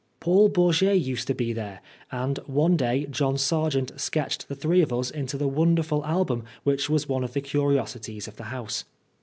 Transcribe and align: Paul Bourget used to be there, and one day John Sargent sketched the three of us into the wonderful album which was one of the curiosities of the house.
Paul 0.19 0.49
Bourget 0.49 0.99
used 0.99 1.27
to 1.27 1.35
be 1.35 1.53
there, 1.53 1.79
and 2.11 2.39
one 2.47 2.75
day 2.75 3.05
John 3.05 3.37
Sargent 3.37 3.91
sketched 4.01 4.47
the 4.47 4.55
three 4.55 4.81
of 4.81 4.91
us 4.91 5.11
into 5.11 5.37
the 5.37 5.47
wonderful 5.47 6.03
album 6.07 6.43
which 6.63 6.89
was 6.89 7.07
one 7.07 7.23
of 7.23 7.33
the 7.33 7.41
curiosities 7.41 8.27
of 8.27 8.35
the 8.35 8.45
house. 8.45 8.85